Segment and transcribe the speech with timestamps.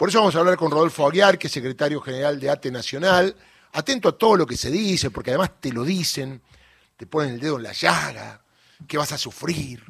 [0.00, 3.36] Por eso vamos a hablar con Rodolfo Aguiar, que es secretario general de ATE Nacional,
[3.72, 6.40] atento a todo lo que se dice, porque además te lo dicen,
[6.96, 8.40] te ponen el dedo en la llaga,
[8.88, 9.84] que vas a sufrir,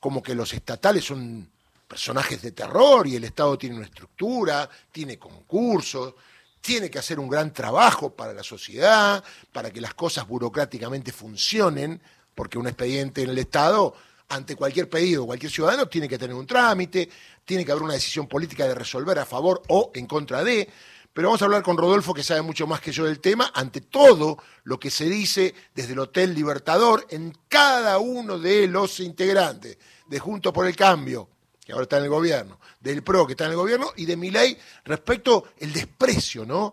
[0.00, 1.50] como que los estatales son
[1.86, 6.14] personajes de terror y el Estado tiene una estructura, tiene concursos,
[6.62, 9.22] tiene que hacer un gran trabajo para la sociedad,
[9.52, 12.00] para que las cosas burocráticamente funcionen,
[12.34, 13.94] porque un expediente en el Estado,
[14.28, 17.08] ante cualquier pedido, cualquier ciudadano, tiene que tener un trámite,
[17.44, 20.68] tiene que haber una decisión política de resolver a favor o en contra de.
[21.12, 23.82] Pero vamos a hablar con Rodolfo, que sabe mucho más que yo del tema, ante
[23.82, 29.76] todo lo que se dice desde el Hotel Libertador en cada uno de los integrantes
[30.06, 31.28] de Juntos por el Cambio,
[31.64, 34.16] que ahora está en el gobierno, del PRO, que está en el gobierno, y de
[34.16, 36.72] mi ley respecto el desprecio ¿no?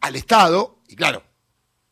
[0.00, 0.78] al Estado.
[0.88, 1.22] Y claro,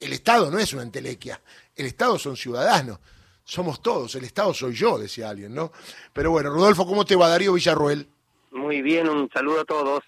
[0.00, 1.40] el Estado no es una entelequia,
[1.76, 2.98] el Estado son ciudadanos,
[3.44, 5.70] somos todos, el Estado soy yo, decía alguien, ¿no?
[6.12, 8.08] Pero bueno, Rodolfo, ¿cómo te va Darío Villarruel?
[8.50, 10.02] Muy bien, un saludo a todos.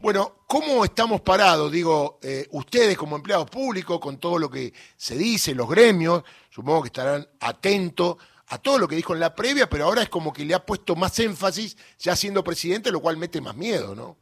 [0.00, 1.70] Bueno, ¿cómo estamos parados?
[1.70, 6.82] Digo, eh, ustedes como empleados públicos, con todo lo que se dice, los gremios, supongo
[6.82, 8.16] que estarán atentos
[8.48, 10.66] a todo lo que dijo en la previa, pero ahora es como que le ha
[10.66, 14.16] puesto más énfasis ya siendo presidente, lo cual mete más miedo, ¿no?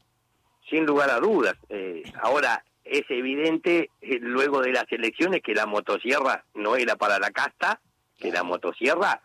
[0.69, 1.57] Sin lugar a dudas.
[1.69, 7.19] Eh, ahora, es evidente, eh, luego de las elecciones, que la motosierra no era para
[7.19, 7.81] la casta,
[8.21, 9.21] que la motosierra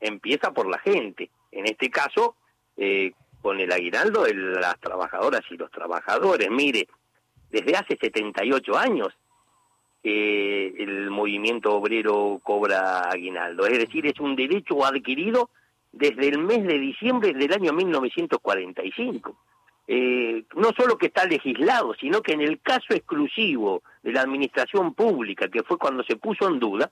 [0.00, 1.30] empieza por la gente.
[1.52, 2.36] En este caso,
[3.46, 6.50] con el aguinaldo de las trabajadoras y los trabajadores.
[6.50, 6.88] Mire,
[7.50, 9.08] desde hace 78 años
[10.02, 15.50] que el movimiento obrero cobra aguinaldo, es decir, es un derecho adquirido
[15.92, 19.36] desde el mes de diciembre del año 1945.
[19.88, 24.92] Eh, no solo que está legislado, sino que en el caso exclusivo de la administración
[24.94, 26.90] pública, que fue cuando se puso en duda,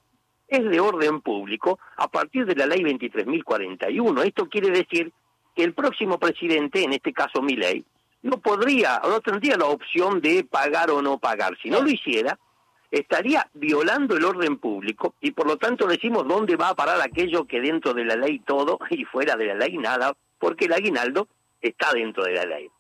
[0.57, 4.25] es de orden público a partir de la ley 23.041.
[4.25, 5.13] Esto quiere decir
[5.55, 7.85] que el próximo presidente, en este caso Milei,
[8.23, 11.57] no podría no tendría la opción de pagar o no pagar.
[11.63, 12.39] Si no lo hiciera,
[12.91, 17.45] estaría violando el orden público y por lo tanto decimos dónde va a parar aquello
[17.45, 21.29] que dentro de la ley todo y fuera de la ley nada, porque el aguinaldo
[21.61, 22.71] está dentro de la ley.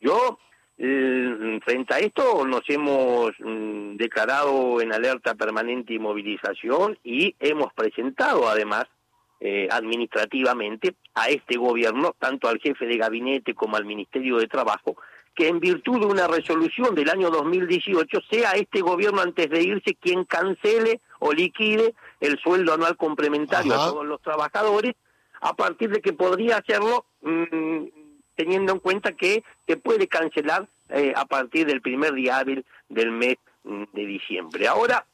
[0.00, 0.38] Yo,
[0.76, 8.48] frente a esto, nos hemos mm, declarado en alerta permanente y movilización y hemos presentado
[8.48, 8.84] además
[9.40, 14.96] eh, administrativamente a este gobierno, tanto al jefe de gabinete como al Ministerio de Trabajo,
[15.34, 19.94] que en virtud de una resolución del año 2018 sea este gobierno antes de irse
[19.94, 24.94] quien cancele o liquide el sueldo anual complementario a todos los trabajadores,
[25.42, 27.84] a partir de que podría hacerlo mm,
[28.36, 33.10] teniendo en cuenta que se puede cancelar eh, a partir del primer día hábil del
[33.10, 34.68] mes mm, de diciembre.
[34.68, 35.04] Ahora,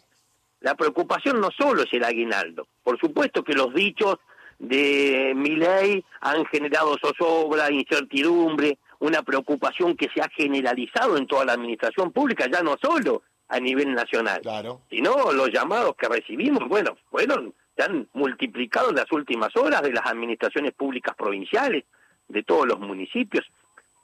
[0.60, 2.66] la preocupación no solo es el aguinaldo.
[2.82, 4.16] Por supuesto que los dichos
[4.58, 11.44] de mi ley han generado zozobra, incertidumbre, una preocupación que se ha generalizado en toda
[11.44, 14.40] la administración pública, ya no solo a nivel nacional,
[14.88, 19.92] sino los llamados que recibimos, bueno, fueron, se han multiplicado en las últimas horas de
[19.92, 21.84] las administraciones públicas provinciales,
[22.32, 23.44] de todos los municipios,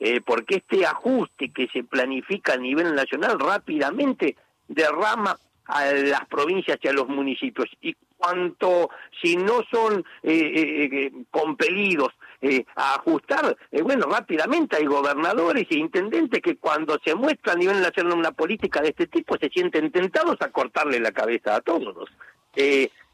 [0.01, 4.37] eh, porque este ajuste que se planifica a nivel nacional rápidamente
[4.69, 5.37] derrama
[5.69, 7.69] a las provincias y a los municipios.
[7.81, 8.91] Y cuanto,
[9.23, 12.09] si no son eh, eh, eh compelidos
[12.41, 17.81] eh, a ajustar, bueno, rápidamente hay gobernadores e intendentes que cuando se muestra a nivel
[17.81, 22.09] nacional una política de este tipo se sienten tentados a cortarle la cabeza a todos.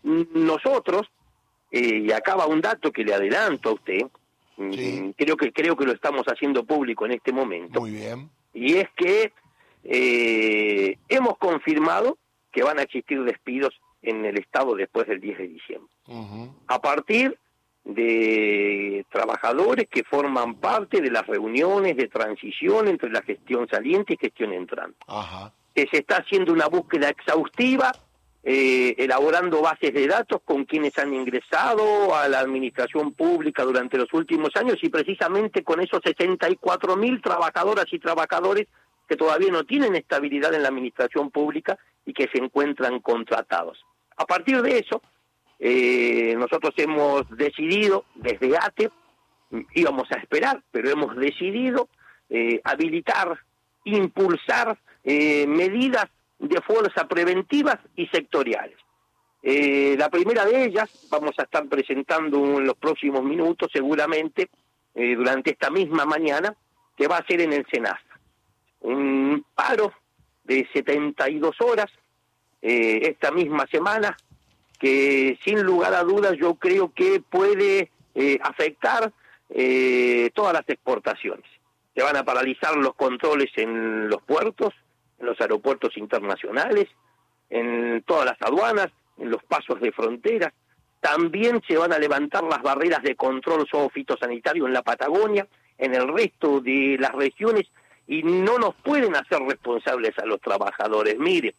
[0.02, 1.10] nosotros,
[1.70, 4.06] y acaba un dato que le adelanto a usted,
[4.56, 7.80] mm, creo que creo que lo estamos haciendo público en este momento.
[7.80, 8.30] Muy bien.
[8.52, 9.32] Y es que
[11.08, 12.16] hemos confirmado
[12.52, 15.92] que van a existir despidos en el Estado después del 10 de diciembre.
[16.68, 17.38] A partir
[17.84, 24.16] de trabajadores que forman parte de las reuniones de transición entre la gestión saliente y
[24.16, 24.96] gestión entrante.
[25.74, 27.92] Que se está haciendo una búsqueda exhaustiva,
[28.46, 34.12] eh, elaborando bases de datos con quienes han ingresado a la administración pública durante los
[34.12, 38.68] últimos años y precisamente con esos 64 mil trabajadoras y trabajadores
[39.08, 43.82] que todavía no tienen estabilidad en la administración pública y que se encuentran contratados.
[44.16, 45.00] A partir de eso,
[45.58, 48.90] eh, nosotros hemos decidido desde ATE,
[49.74, 51.88] íbamos a esperar, pero hemos decidido
[52.28, 53.38] eh, habilitar,
[53.84, 56.06] impulsar eh, medidas
[56.38, 58.76] de fuerza preventivas y sectoriales.
[59.42, 64.48] la primera de ellas vamos a estar presentando en los próximos minutos, seguramente,
[64.94, 66.54] durante esta misma mañana,
[66.96, 68.14] que va a ser en el SENASA
[68.84, 69.92] un paro
[70.44, 71.90] de 72 horas
[72.62, 74.16] eh, esta misma semana,
[74.78, 79.12] que sin lugar a dudas yo creo que puede eh, afectar
[79.50, 81.44] eh, todas las exportaciones.
[81.94, 84.74] se van a paralizar los controles en los puertos,
[85.24, 86.86] en los aeropuertos internacionales,
[87.48, 88.88] en todas las aduanas,
[89.18, 90.52] en los pasos de fronteras.
[91.00, 95.46] También se van a levantar las barreras de control zoofitosanitario en la Patagonia,
[95.78, 97.66] en el resto de las regiones,
[98.06, 101.18] y no nos pueden hacer responsables a los trabajadores.
[101.18, 101.54] Mire,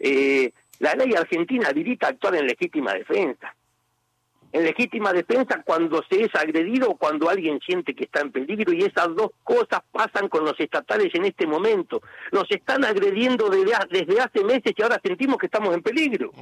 [0.00, 3.54] eh, la ley argentina habilita actuar en legítima defensa
[4.52, 8.72] en legítima defensa cuando se es agredido o cuando alguien siente que está en peligro
[8.72, 12.02] y esas dos cosas pasan con los estatales en este momento.
[12.32, 16.32] Nos están agrediendo desde, hace meses y ahora sentimos que estamos en peligro.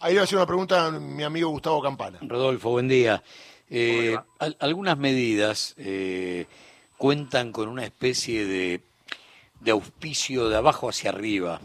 [0.00, 2.18] Ahí le voy a hacer una pregunta a mi amigo Gustavo Campana.
[2.22, 3.22] Rodolfo, buen día.
[3.68, 4.16] Eh,
[4.58, 6.46] algunas medidas eh,
[6.96, 8.80] cuentan con una especie de,
[9.60, 11.60] de auspicio de abajo hacia arriba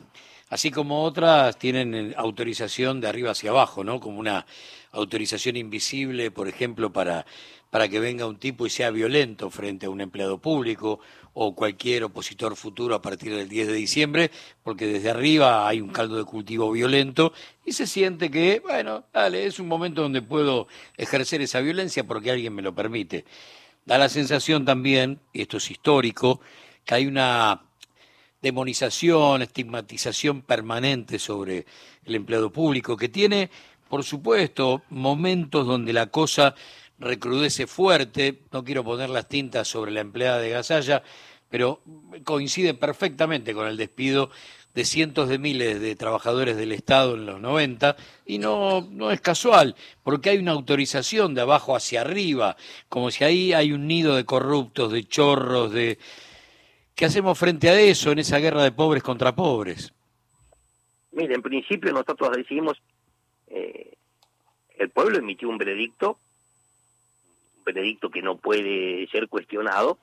[0.49, 3.99] así como otras tienen eh, autorización de arriba hacia abajo, ¿no?
[3.99, 4.45] Como una
[4.95, 7.25] autorización invisible, por ejemplo, para,
[7.69, 10.99] para que venga un tipo y sea violento frente a un empleado público
[11.33, 14.31] o cualquier opositor futuro a partir del 10 de diciembre,
[14.63, 17.33] porque desde arriba hay un caldo de cultivo violento
[17.65, 22.31] y se siente que, bueno, dale, es un momento donde puedo ejercer esa violencia porque
[22.31, 23.25] alguien me lo permite.
[23.85, 26.39] Da la sensación también, y esto es histórico,
[26.85, 27.61] que hay una
[28.41, 31.65] demonización, estigmatización permanente sobre
[32.05, 33.49] el empleado público, que tiene
[33.89, 36.55] por supuesto, momentos donde la cosa
[36.99, 41.03] recrudece fuerte, no quiero poner las tintas sobre la empleada de Gasalla,
[41.49, 41.81] pero
[42.23, 44.31] coincide perfectamente con el despido
[44.73, 47.95] de cientos de miles de trabajadores del Estado en los 90
[48.25, 52.57] y no, no es casual, porque hay una autorización de abajo hacia arriba,
[52.89, 55.97] como si ahí hay un nido de corruptos, de chorros, de...
[56.93, 59.93] ¿Qué hacemos frente a eso en esa guerra de pobres contra pobres?
[61.11, 62.81] Mire, en principio nosotros decidimos
[63.55, 63.97] eh,
[64.77, 66.19] el pueblo emitió un veredicto,
[67.57, 69.97] un veredicto que no puede ser cuestionado.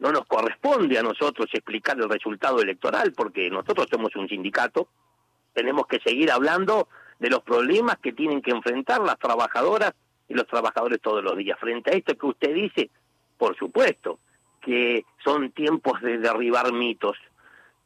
[0.00, 4.88] No nos corresponde a nosotros explicar el resultado electoral porque nosotros somos un sindicato.
[5.52, 6.88] Tenemos que seguir hablando
[7.20, 9.94] de los problemas que tienen que enfrentar las trabajadoras
[10.28, 11.58] y los trabajadores todos los días.
[11.60, 12.90] Frente a esto que usted dice,
[13.38, 14.18] por supuesto,
[14.60, 17.16] que son tiempos de derribar mitos,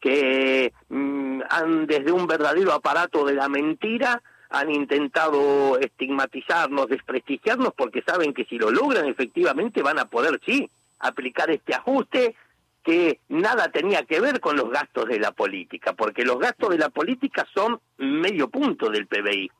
[0.00, 8.02] que mm, han desde un verdadero aparato de la mentira han intentado estigmatizarnos, desprestigiarnos, porque
[8.02, 12.34] saben que si lo logran efectivamente van a poder, sí, aplicar este ajuste
[12.82, 16.78] que nada tenía que ver con los gastos de la política, porque los gastos de
[16.78, 19.50] la política son medio punto del PBI.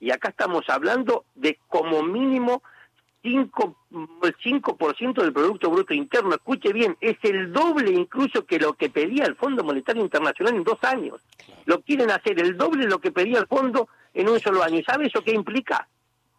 [0.00, 2.62] Y acá estamos hablando de como mínimo
[3.26, 3.76] 5,
[4.22, 6.32] el 5% del Producto Bruto Interno.
[6.32, 10.62] Escuche bien, es el doble incluso que lo que pedía el Fondo Monetario Internacional en
[10.62, 11.20] dos años.
[11.64, 14.78] Lo quieren hacer el doble de lo que pedía el Fondo en un solo año.
[14.78, 15.88] ¿Y sabe eso qué implica?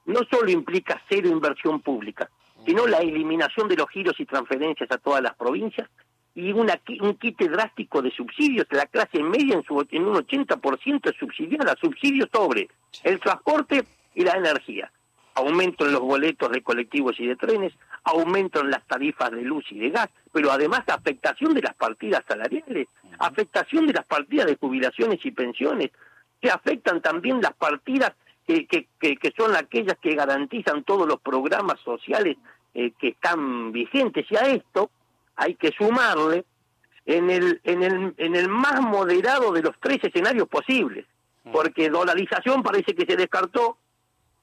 [0.06, 2.30] No solo implica cero inversión pública,
[2.66, 5.90] sino la eliminación de los giros y transferencias a todas las provincias
[6.36, 8.66] y una, un quite drástico de subsidios.
[8.70, 12.70] La clase media en, su, en un 80% es subsidiada, subsidios sobre
[13.04, 13.84] el transporte
[14.16, 14.90] y la energía.
[15.38, 17.72] Aumento en los boletos de colectivos y de trenes,
[18.04, 22.24] aumento en las tarifas de luz y de gas, pero además afectación de las partidas
[22.28, 22.88] salariales,
[23.20, 25.92] afectación de las partidas de jubilaciones y pensiones,
[26.42, 28.14] se afectan también las partidas
[28.48, 32.38] que, que, que, son aquellas que garantizan todos los programas sociales
[32.74, 34.26] eh, que están vigentes.
[34.32, 34.90] Y a esto
[35.36, 36.46] hay que sumarle
[37.06, 41.06] en el, en el, en el más moderado de los tres escenarios posibles,
[41.52, 43.78] porque dolarización parece que se descartó,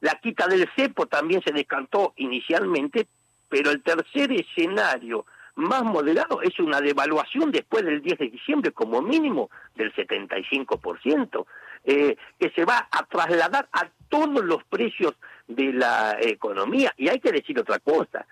[0.04, 3.06] la quita del cepo también se descartó inicialmente,
[3.48, 9.00] pero el tercer escenario más moderado es una devaluación después del 10 de diciembre como
[9.00, 11.46] mínimo del 75%,
[11.84, 15.14] eh, que se va a trasladar a todos los precios
[15.48, 16.92] de la economía.
[16.98, 18.26] Y hay que decir otra cosa.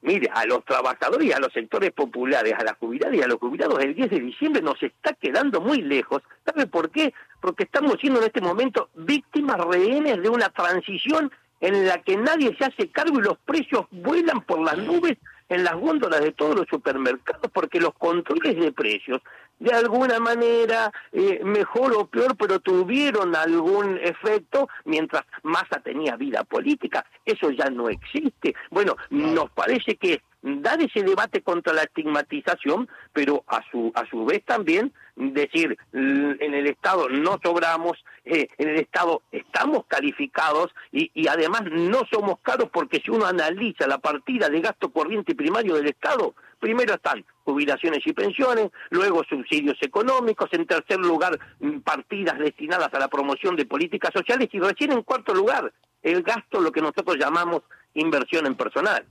[0.00, 3.38] Mire, a los trabajadores y a los sectores populares, a las jubiladas y a los
[3.38, 6.22] jubilados, el 10 de diciembre nos está quedando muy lejos.
[6.46, 7.12] ¿Sabe por qué?
[7.40, 11.30] Porque estamos siendo en este momento víctimas rehenes de una transición
[11.60, 15.18] en la que nadie se hace cargo y los precios vuelan por las nubes
[15.48, 19.22] en las góndolas de todos los supermercados porque los controles de precios
[19.58, 26.44] de alguna manera eh, mejor o peor pero tuvieron algún efecto mientras Massa tenía vida
[26.44, 27.04] política.
[27.24, 28.54] Eso ya no existe.
[28.70, 34.24] Bueno nos parece que dar ese debate contra la estigmatización, pero a su, a su
[34.24, 41.10] vez también decir, en el Estado no sobramos, eh, en el Estado estamos calificados y,
[41.14, 45.74] y además no somos caros porque si uno analiza la partida de gasto corriente primario
[45.74, 52.38] del Estado, primero están jubilaciones y pensiones, luego subsidios económicos, en tercer lugar mm, partidas
[52.38, 56.70] destinadas a la promoción de políticas sociales y recién en cuarto lugar el gasto, lo
[56.70, 57.62] que nosotros llamamos
[58.00, 59.04] inversión en personal.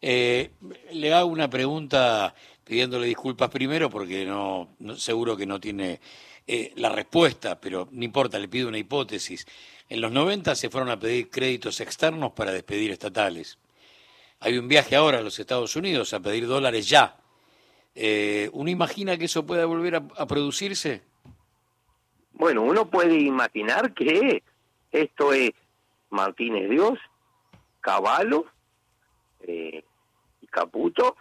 [0.00, 0.50] Eh,
[0.92, 6.00] le hago una pregunta pidiéndole disculpas primero porque no, seguro que no tiene
[6.46, 9.46] eh, la respuesta, pero no importa, le pido una hipótesis.
[9.88, 13.58] En los 90 se fueron a pedir créditos externos para despedir estatales.
[14.38, 17.16] Hay un viaje ahora a los Estados Unidos a pedir dólares ya.
[17.94, 21.02] Eh, ¿Uno imagina que eso pueda volver a, producirse?
[22.32, 24.42] Bueno, uno puede imaginar que
[24.92, 25.50] esto es
[26.08, 26.98] Martínez Dios,
[27.80, 28.46] Caballo
[29.40, 29.84] eh,
[30.40, 31.16] y Caputo,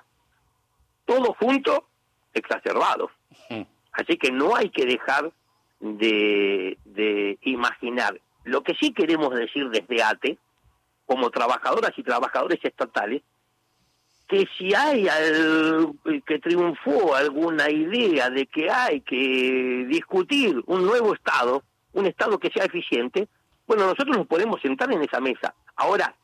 [1.05, 1.87] todo junto
[2.33, 3.09] exacerbado.
[3.49, 3.63] Hmm.
[3.91, 5.31] Así que no hay que dejar
[5.79, 8.19] de, de imaginar.
[8.43, 10.37] Lo que sí queremos decir desde ATE,
[11.05, 13.23] como trabajadoras y trabajadores estatales,
[14.27, 15.07] que si hay
[16.25, 21.63] que triunfó alguna idea de que hay que discutir un nuevo Estado,
[21.93, 23.27] un Estado que sea eficiente,
[23.65, 25.55] bueno, nosotros nos podemos sentar en esa mesa.
[25.75, 26.15] Ahora,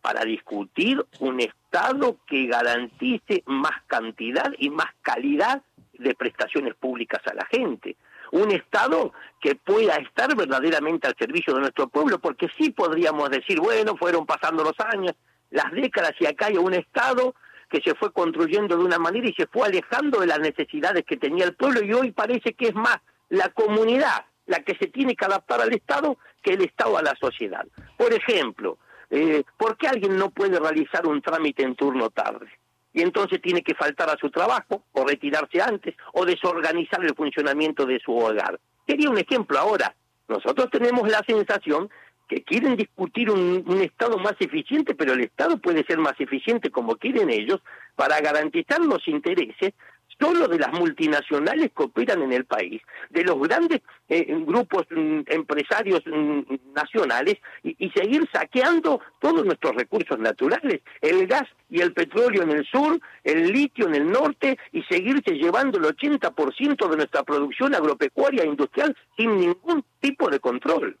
[0.00, 5.62] para discutir un Estado que garantice más cantidad y más calidad
[5.94, 7.96] de prestaciones públicas a la gente.
[8.30, 13.60] Un Estado que pueda estar verdaderamente al servicio de nuestro pueblo, porque sí podríamos decir,
[13.60, 15.12] bueno, fueron pasando los años,
[15.50, 17.34] las décadas y acá hay un Estado
[17.70, 21.16] que se fue construyendo de una manera y se fue alejando de las necesidades que
[21.16, 22.96] tenía el pueblo y hoy parece que es más
[23.28, 27.14] la comunidad la que se tiene que adaptar al Estado que el Estado a la
[27.20, 27.66] sociedad.
[27.96, 28.78] Por ejemplo,
[29.10, 32.46] eh, ¿por qué alguien no puede realizar un trámite en turno tarde?
[32.92, 37.86] Y entonces tiene que faltar a su trabajo o retirarse antes o desorganizar el funcionamiento
[37.86, 38.58] de su hogar.
[38.86, 39.94] Sería un ejemplo ahora.
[40.26, 41.88] Nosotros tenemos la sensación
[42.28, 46.96] que quieren discutir un, Estado más eficiente, pero el Estado puede ser más eficiente como
[46.96, 47.60] quieren ellos
[47.96, 49.72] para garantizar los intereses
[50.20, 55.20] solo de las multinacionales que operan en el país, de los grandes eh, grupos mm,
[55.26, 56.40] empresarios mm,
[56.74, 62.66] nacionales y, seguir saqueando todos nuestros recursos naturales, el gas y el petróleo en el
[62.66, 68.44] sur, el litio en el norte y seguirse llevando el 80% de nuestra producción agropecuaria
[68.44, 70.96] e industrial sin ningún tipo de control.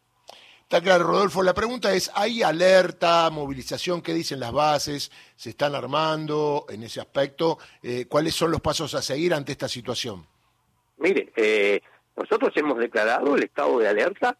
[0.70, 1.42] Está claro, Rodolfo.
[1.42, 4.02] La pregunta es, ¿hay alerta, movilización?
[4.02, 5.10] ¿Qué dicen las bases?
[5.34, 7.56] ¿Se están armando en ese aspecto?
[7.82, 10.26] Eh, ¿Cuáles son los pasos a seguir ante esta situación?
[10.98, 11.80] Mire, eh,
[12.14, 14.36] nosotros hemos declarado el estado de alerta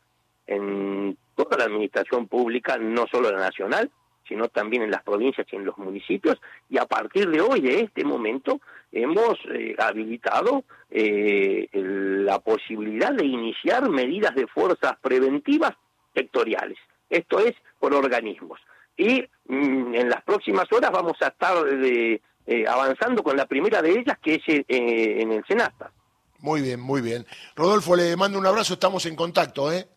[0.47, 3.91] en toda la administración pública, no solo la nacional,
[4.29, 7.81] sino también en las provincias y en los municipios, y a partir de hoy, de
[7.81, 8.61] este momento,
[8.93, 15.73] hemos eh, habilitado la posibilidad de iniciar medidas de fuerzas preventivas
[16.19, 16.79] sectoriales.
[17.09, 18.61] Esto es por organismos.
[18.97, 23.81] Y mm, en las próximas horas vamos a estar eh, eh, avanzando con la primera
[23.81, 25.93] de ellas, que es eh, en el Senasta.
[26.41, 27.27] Muy bien, muy bien.
[27.57, 29.89] Rodolfo, le mando un abrazo, estamos en contacto, ¿eh?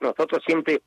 [0.00, 0.82] Nosotros siempre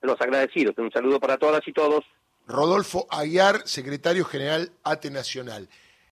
[0.00, 0.76] los agradecidos.
[0.78, 2.04] Un saludo para todas y todos.
[2.46, 5.68] Rodolfo Aguiar, secretario general ATE Nacional.